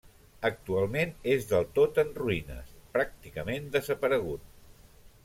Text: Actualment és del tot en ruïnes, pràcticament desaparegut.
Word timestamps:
Actualment 0.47 1.11
és 1.33 1.43
del 1.51 1.67
tot 1.75 1.99
en 2.03 2.09
ruïnes, 2.21 2.71
pràcticament 2.97 3.69
desaparegut. 3.77 4.49